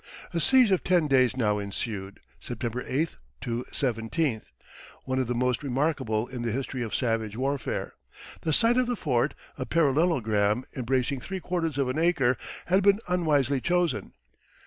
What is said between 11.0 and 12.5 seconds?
three quarters of an acre,